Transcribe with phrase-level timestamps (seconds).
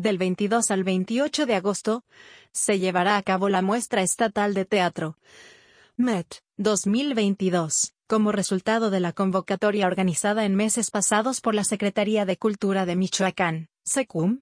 [0.00, 2.04] del 22 al 28 de agosto,
[2.52, 5.16] se llevará a cabo la muestra estatal de teatro.
[5.96, 12.36] MET 2022, como resultado de la convocatoria organizada en meses pasados por la Secretaría de
[12.36, 14.40] Cultura de Michoacán, SECUM.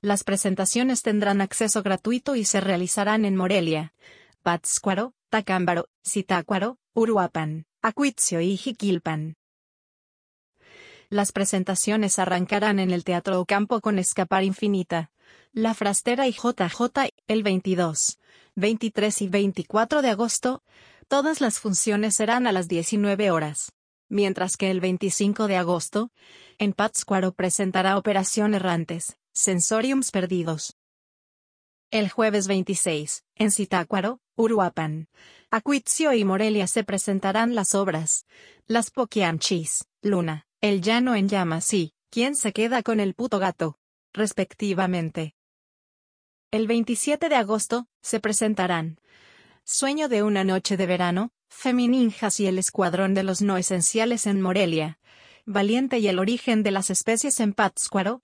[0.00, 3.92] Las presentaciones tendrán acceso gratuito y se realizarán en Morelia,
[4.42, 9.36] Pátzcuaro, Tacámbaro, Zitácuaro, Uruapan, Acuitzio y Jiquilpan.
[11.12, 15.10] Las presentaciones arrancarán en el Teatro Ocampo con Escapar Infinita,
[15.52, 18.20] La Frastera y JJ el 22,
[18.54, 20.62] 23 y 24 de agosto.
[21.08, 23.72] Todas las funciones serán a las 19 horas.
[24.08, 26.12] Mientras que el 25 de agosto,
[26.58, 30.76] en Pátzcuaro presentará Operación Errantes, Sensoriums Perdidos.
[31.90, 35.08] El jueves 26, en Zitácuaro, Uruapan,
[35.50, 38.26] Acuitzio y Morelia se presentarán las obras,
[38.68, 43.78] Las Poquiamchis, Luna, el llano en llamas y, ¿quién se queda con el puto gato?
[44.12, 45.34] respectivamente.
[46.50, 48.98] El 27 de agosto, se presentarán
[49.64, 54.40] Sueño de una noche de verano, Femininjas y el Escuadrón de los No Esenciales en
[54.40, 54.98] Morelia,
[55.46, 58.22] Valiente y el origen de las especies en Pátzcuaro,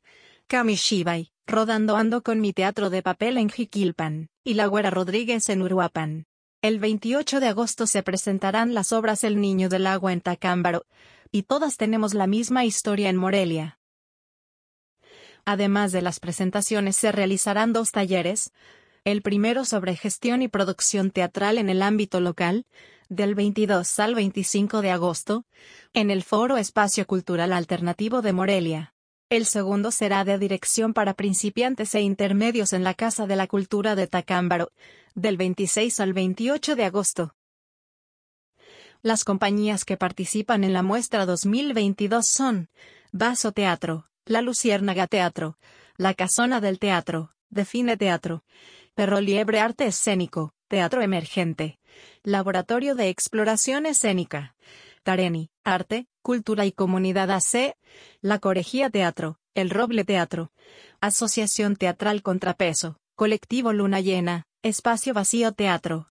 [0.48, 5.62] Kamishibai, Rodando Ando con mi teatro de papel en Jiquilpan, y La Güera Rodríguez en
[5.62, 6.26] Uruapan.
[6.62, 10.84] El 28 de agosto se presentarán las obras El Niño del Agua en Tacámbaro,
[11.30, 13.78] y todas tenemos la misma historia en Morelia.
[15.44, 18.50] Además de las presentaciones se realizarán dos talleres,
[19.04, 22.66] el primero sobre gestión y producción teatral en el ámbito local,
[23.08, 25.44] del 22 al 25 de agosto,
[25.94, 28.94] en el Foro Espacio Cultural Alternativo de Morelia.
[29.28, 33.94] El segundo será de dirección para principiantes e intermedios en la Casa de la Cultura
[33.94, 34.70] de Tacámbaro,
[35.14, 37.34] del 26 al 28 de agosto.
[39.06, 42.70] Las compañías que participan en la muestra 2022 son
[43.12, 45.58] Vaso Teatro, La Luciérnaga Teatro,
[45.96, 48.42] La Casona del Teatro, Define Teatro,
[48.96, 51.78] Perro Liebre Arte Escénico, Teatro Emergente,
[52.24, 54.56] Laboratorio de Exploración Escénica,
[55.04, 57.76] Tareni, Arte, Cultura y Comunidad AC,
[58.20, 60.50] La Corejía Teatro, El Roble Teatro,
[61.00, 66.10] Asociación Teatral Contrapeso, Colectivo Luna Llena, Espacio Vacío Teatro,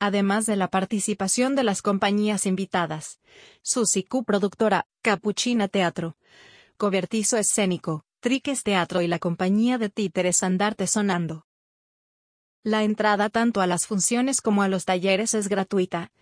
[0.00, 3.20] además de la participación de las compañías invitadas.
[3.62, 6.16] Susi Q Productora, Capuchina Teatro,
[6.76, 11.46] Cobertizo Escénico, Triques Teatro y la compañía de títeres Andarte Sonando.
[12.62, 16.12] La entrada tanto a las funciones como a los talleres es gratuita.